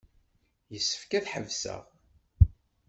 Yessefk 0.73 1.11
ad 1.17 1.25
ḥebseɣ. 1.33 1.83